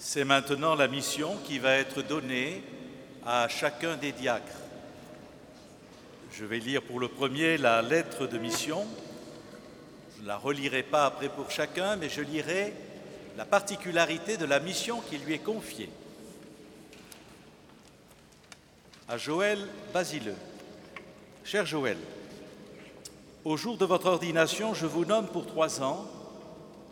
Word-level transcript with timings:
C'est 0.00 0.24
maintenant 0.24 0.76
la 0.76 0.86
mission 0.86 1.36
qui 1.44 1.58
va 1.58 1.74
être 1.74 2.02
donnée 2.02 2.62
à 3.26 3.48
chacun 3.48 3.96
des 3.96 4.12
diacres. 4.12 4.44
Je 6.32 6.44
vais 6.44 6.60
lire 6.60 6.82
pour 6.82 7.00
le 7.00 7.08
premier 7.08 7.58
la 7.58 7.82
lettre 7.82 8.28
de 8.28 8.38
mission. 8.38 8.86
Je 10.16 10.22
ne 10.22 10.28
la 10.28 10.36
relirai 10.36 10.84
pas 10.84 11.04
après 11.04 11.28
pour 11.28 11.50
chacun, 11.50 11.96
mais 11.96 12.08
je 12.08 12.20
lirai 12.20 12.72
la 13.36 13.44
particularité 13.44 14.36
de 14.36 14.44
la 14.44 14.60
mission 14.60 15.00
qui 15.00 15.18
lui 15.18 15.34
est 15.34 15.40
confiée. 15.40 15.90
À 19.08 19.18
Joël 19.18 19.58
Basileux. 19.92 20.36
Cher 21.42 21.66
Joël, 21.66 21.98
au 23.44 23.56
jour 23.56 23.76
de 23.76 23.84
votre 23.84 24.06
ordination, 24.06 24.74
je 24.74 24.86
vous 24.86 25.04
nomme 25.04 25.26
pour 25.26 25.46
trois 25.46 25.82
ans 25.82 26.06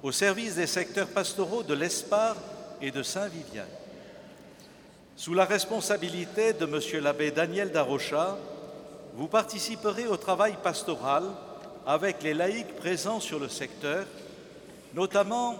au 0.02 0.10
service 0.10 0.56
des 0.56 0.66
secteurs 0.66 1.08
pastoraux 1.08 1.62
de 1.62 1.74
l'Espar 1.74 2.34
et 2.80 2.90
de 2.90 3.02
Saint-Vivien. 3.02 3.66
Sous 5.16 5.34
la 5.34 5.44
responsabilité 5.44 6.52
de 6.52 6.66
Monsieur 6.66 7.00
l'abbé 7.00 7.30
Daniel 7.30 7.72
Darocha, 7.72 8.36
vous 9.14 9.28
participerez 9.28 10.06
au 10.06 10.16
travail 10.16 10.56
pastoral 10.62 11.24
avec 11.86 12.22
les 12.22 12.34
laïcs 12.34 12.76
présents 12.76 13.20
sur 13.20 13.38
le 13.38 13.48
secteur, 13.48 14.04
notamment 14.94 15.56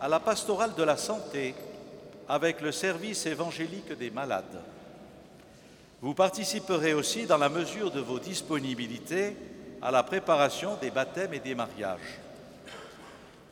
à 0.00 0.08
la 0.08 0.20
pastorale 0.20 0.74
de 0.74 0.82
la 0.82 0.96
santé 0.96 1.54
avec 2.28 2.60
le 2.60 2.72
service 2.72 3.24
évangélique 3.26 3.96
des 3.96 4.10
malades. 4.10 4.60
Vous 6.02 6.14
participerez 6.14 6.94
aussi, 6.94 7.26
dans 7.26 7.38
la 7.38 7.48
mesure 7.48 7.90
de 7.90 8.00
vos 8.00 8.18
disponibilités, 8.18 9.36
à 9.80 9.90
la 9.90 10.02
préparation 10.02 10.76
des 10.80 10.90
baptêmes 10.90 11.34
et 11.34 11.40
des 11.40 11.54
mariages. 11.54 12.20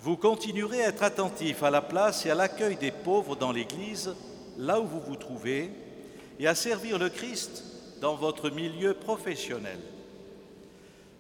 Vous 0.06 0.16
continuerez 0.16 0.84
à 0.84 0.91
être 0.91 1.02
attentif 1.02 1.65
à 1.65 1.70
la 1.70 1.83
place 1.83 2.24
et 2.24 2.30
à 2.30 2.37
l'accueil 2.37 2.77
des 2.77 2.92
pauvres 2.92 3.34
dans 3.34 3.51
l'Église, 3.51 4.15
là 4.56 4.80
où 4.80 4.87
vous 4.87 5.01
vous 5.01 5.16
trouvez, 5.16 5.69
et 6.38 6.46
à 6.46 6.54
servir 6.54 6.96
le 6.96 7.09
Christ 7.09 7.65
dans 8.01 8.15
votre 8.15 8.48
milieu 8.48 8.95
professionnel. 8.95 9.80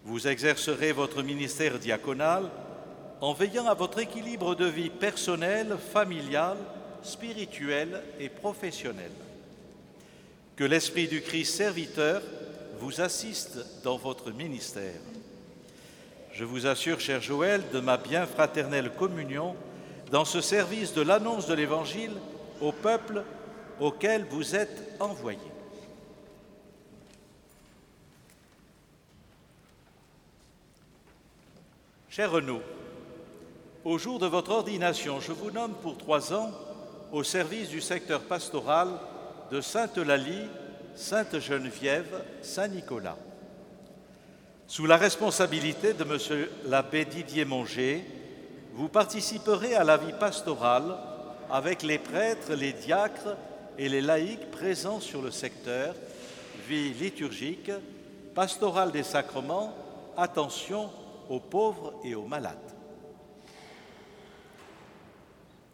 Vous 0.04 0.28
exercerez 0.28 0.92
votre 0.92 1.24
ministère 1.24 1.80
diaconal 1.80 2.48
en 3.20 3.32
veillant 3.32 3.66
à 3.66 3.74
votre 3.74 3.98
équilibre 3.98 4.54
de 4.54 4.66
vie 4.66 4.90
personnelle, 4.90 5.76
familiale, 5.92 6.58
spirituelle 7.02 8.04
et 8.20 8.28
professionnelle. 8.28 9.10
Que 10.54 10.62
l'Esprit 10.62 11.08
du 11.08 11.22
Christ 11.22 11.56
serviteur 11.56 12.22
vous 12.78 13.00
assiste 13.00 13.58
dans 13.82 13.96
votre 13.96 14.30
ministère. 14.30 15.00
Je 16.36 16.44
vous 16.44 16.66
assure, 16.66 17.00
cher 17.00 17.22
Joël, 17.22 17.62
de 17.72 17.80
ma 17.80 17.96
bien 17.96 18.26
fraternelle 18.26 18.90
communion 18.90 19.56
dans 20.10 20.26
ce 20.26 20.42
service 20.42 20.92
de 20.92 21.00
l'annonce 21.00 21.46
de 21.46 21.54
l'Évangile 21.54 22.12
au 22.60 22.72
peuple 22.72 23.24
auquel 23.80 24.26
vous 24.26 24.54
êtes 24.54 24.92
envoyé. 25.00 25.38
Cher 32.10 32.30
Renaud, 32.30 32.60
au 33.86 33.96
jour 33.96 34.18
de 34.18 34.26
votre 34.26 34.50
ordination, 34.50 35.20
je 35.20 35.32
vous 35.32 35.50
nomme 35.50 35.72
pour 35.80 35.96
trois 35.96 36.34
ans 36.34 36.50
au 37.12 37.22
service 37.22 37.70
du 37.70 37.80
secteur 37.80 38.20
pastoral 38.20 38.88
de 39.50 39.62
Sainte-Eulalie, 39.62 40.50
Sainte-Geneviève, 40.96 42.22
Saint-Nicolas. 42.42 43.16
Sous 44.68 44.86
la 44.86 44.96
responsabilité 44.96 45.92
de 45.92 46.02
M. 46.02 46.48
l'abbé 46.64 47.04
Didier 47.04 47.44
Monger, 47.44 48.04
vous 48.72 48.88
participerez 48.88 49.76
à 49.76 49.84
la 49.84 49.96
vie 49.96 50.12
pastorale 50.18 50.98
avec 51.48 51.84
les 51.84 51.98
prêtres, 51.98 52.52
les 52.52 52.72
diacres 52.72 53.36
et 53.78 53.88
les 53.88 54.00
laïcs 54.00 54.50
présents 54.50 54.98
sur 54.98 55.22
le 55.22 55.30
secteur, 55.30 55.94
vie 56.66 56.92
liturgique, 56.94 57.70
pastorale 58.34 58.90
des 58.90 59.04
sacrements, 59.04 59.72
attention 60.16 60.90
aux 61.28 61.38
pauvres 61.38 61.94
et 62.02 62.16
aux 62.16 62.26
malades. 62.26 62.58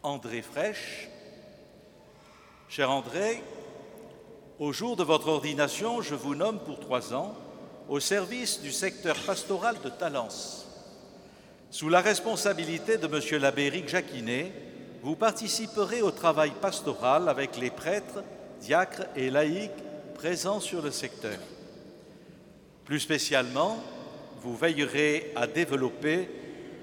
André 0.03 0.43
Fraîche. 0.43 1.09
Cher 2.69 2.91
André, 2.91 3.41
au 4.59 4.71
jour 4.71 4.95
de 4.95 5.03
votre 5.03 5.29
ordination, 5.29 6.03
je 6.03 6.13
vous 6.13 6.35
nomme 6.35 6.59
pour 6.59 6.79
trois 6.79 7.15
ans 7.15 7.35
au 7.89 7.99
service 7.99 8.61
du 8.61 8.71
secteur 8.71 9.15
pastoral 9.25 9.75
de 9.83 9.89
Talence. 9.89 10.65
Sous 11.69 11.89
la 11.89 12.01
responsabilité 12.01 12.97
de 12.97 13.07
M. 13.07 13.41
l'abbé 13.41 13.63
Éric 13.63 13.89
Jacquinet, 13.89 14.51
vous 15.01 15.15
participerez 15.15 16.01
au 16.01 16.11
travail 16.11 16.51
pastoral 16.61 17.27
avec 17.27 17.57
les 17.57 17.71
prêtres, 17.71 18.23
diacres 18.61 19.05
et 19.15 19.29
laïcs 19.29 19.71
présents 20.15 20.59
sur 20.59 20.81
le 20.81 20.91
secteur. 20.91 21.37
Plus 22.85 22.99
spécialement, 22.99 23.77
vous 24.41 24.55
veillerez 24.55 25.31
à 25.35 25.47
développer 25.47 26.29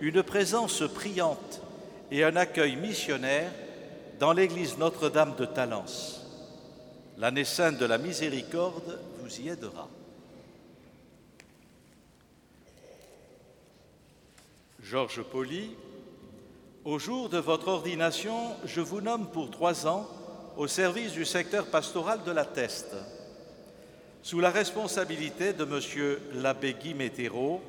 une 0.00 0.22
présence 0.22 0.82
priante 0.94 1.62
et 2.10 2.24
un 2.24 2.36
accueil 2.36 2.76
missionnaire 2.76 3.52
dans 4.18 4.32
l'église 4.32 4.76
Notre-Dame 4.76 5.34
de 5.38 5.46
Talence. 5.46 6.26
L'année 7.16 7.44
sainte 7.44 7.78
de 7.78 7.86
la 7.86 7.98
miséricorde 7.98 8.98
vous 9.22 9.40
y 9.40 9.48
aidera. 9.48 9.88
Georges 14.90 15.22
Poli, 15.22 15.70
au 16.84 16.98
jour 16.98 17.28
de 17.28 17.38
votre 17.38 17.68
ordination, 17.68 18.56
je 18.64 18.80
vous 18.80 19.00
nomme 19.00 19.28
pour 19.28 19.48
trois 19.48 19.86
ans 19.86 20.08
au 20.56 20.66
service 20.66 21.12
du 21.12 21.24
secteur 21.24 21.66
pastoral 21.66 22.24
de 22.24 22.32
la 22.32 22.44
Teste. 22.44 22.96
Sous 24.20 24.40
la 24.40 24.50
responsabilité 24.50 25.52
de 25.52 25.62
M. 25.62 26.18
l'abbé 26.42 26.74
Guy 26.74 26.94
Météro, 26.94 27.60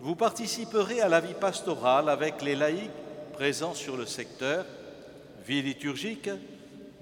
vous 0.00 0.14
participerez 0.14 1.02
à 1.02 1.10
la 1.10 1.20
vie 1.20 1.34
pastorale 1.34 2.08
avec 2.08 2.40
les 2.40 2.54
laïcs 2.54 2.90
présents 3.34 3.74
sur 3.74 3.98
le 3.98 4.06
secteur, 4.06 4.64
vie 5.46 5.60
liturgique, 5.60 6.30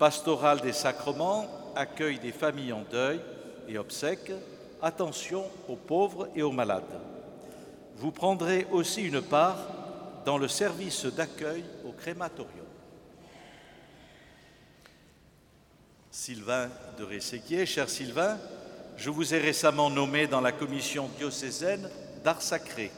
pastorale 0.00 0.62
des 0.62 0.72
sacrements, 0.72 1.46
accueil 1.76 2.18
des 2.18 2.32
familles 2.32 2.72
en 2.72 2.82
deuil 2.90 3.20
et 3.68 3.78
obsèques, 3.78 4.32
attention 4.82 5.44
aux 5.68 5.76
pauvres 5.76 6.28
et 6.34 6.42
aux 6.42 6.50
malades. 6.50 7.09
Vous 8.00 8.12
prendrez 8.12 8.66
aussi 8.70 9.02
une 9.02 9.20
part 9.20 9.58
dans 10.24 10.38
le 10.38 10.48
service 10.48 11.04
d'accueil 11.04 11.62
au 11.86 11.92
crématorium. 11.92 12.64
Sylvain 16.10 16.70
de 16.98 17.04
Resséquier, 17.04 17.66
cher 17.66 17.90
Sylvain, 17.90 18.38
je 18.96 19.10
vous 19.10 19.34
ai 19.34 19.38
récemment 19.38 19.90
nommé 19.90 20.26
dans 20.26 20.40
la 20.40 20.50
commission 20.50 21.10
diocésaine 21.18 21.90
d'art 22.24 22.40
sacré. 22.40 22.90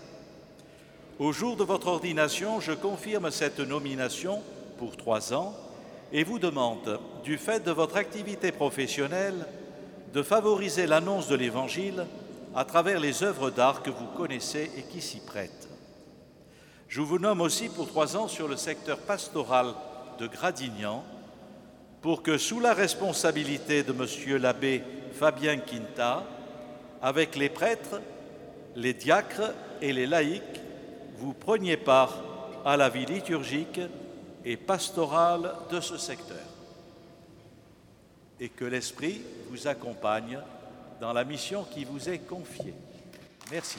Au 1.18 1.32
jour 1.32 1.56
de 1.56 1.64
votre 1.64 1.88
ordination, 1.88 2.60
je 2.60 2.72
confirme 2.72 3.32
cette 3.32 3.58
nomination 3.58 4.40
pour 4.78 4.96
trois 4.96 5.34
ans 5.34 5.52
et 6.12 6.22
vous 6.22 6.38
demande, 6.38 7.00
du 7.24 7.38
fait 7.38 7.64
de 7.64 7.72
votre 7.72 7.96
activité 7.96 8.52
professionnelle, 8.52 9.46
de 10.14 10.22
favoriser 10.22 10.86
l'annonce 10.86 11.26
de 11.26 11.34
l'Évangile 11.34 12.06
à 12.54 12.64
travers 12.64 13.00
les 13.00 13.22
œuvres 13.22 13.50
d'art 13.50 13.82
que 13.82 13.90
vous 13.90 14.06
connaissez 14.06 14.70
et 14.76 14.82
qui 14.82 15.00
s'y 15.00 15.20
prêtent. 15.20 15.68
Je 16.88 17.00
vous 17.00 17.18
nomme 17.18 17.40
aussi 17.40 17.68
pour 17.68 17.88
trois 17.88 18.16
ans 18.16 18.28
sur 18.28 18.48
le 18.48 18.56
secteur 18.56 18.98
pastoral 18.98 19.68
de 20.18 20.26
Gradignan 20.26 21.02
pour 22.02 22.22
que, 22.22 22.36
sous 22.36 22.60
la 22.60 22.74
responsabilité 22.74 23.82
de 23.82 23.92
Monsieur 23.92 24.36
l'abbé 24.36 24.82
Fabien 25.12 25.58
Quinta, 25.58 26.24
avec 27.00 27.36
les 27.36 27.48
prêtres, 27.48 28.00
les 28.76 28.92
diacres 28.92 29.52
et 29.80 29.92
les 29.92 30.06
laïcs, 30.06 30.60
vous 31.16 31.32
preniez 31.32 31.76
part 31.76 32.20
à 32.64 32.76
la 32.76 32.88
vie 32.88 33.06
liturgique 33.06 33.80
et 34.44 34.56
pastorale 34.56 35.52
de 35.70 35.80
ce 35.80 35.96
secteur. 35.96 36.36
Et 38.40 38.48
que 38.48 38.64
l'Esprit 38.64 39.22
vous 39.48 39.68
accompagne 39.68 40.38
dans 41.02 41.12
la 41.12 41.24
mission 41.24 41.64
qui 41.64 41.84
vous 41.84 42.08
est 42.08 42.20
confiée. 42.20 42.74
Merci. 43.50 43.78